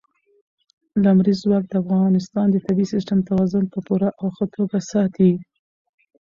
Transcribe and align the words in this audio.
لمریز 1.03 1.39
ځواک 1.43 1.63
د 1.69 1.73
افغانستان 1.83 2.47
د 2.51 2.55
طبعي 2.65 2.85
سیسټم 2.93 3.19
توازن 3.29 3.63
په 3.73 3.79
پوره 3.87 4.09
او 4.21 4.27
ښه 4.35 4.45
توګه 4.55 4.77
ساتي. 4.91 5.31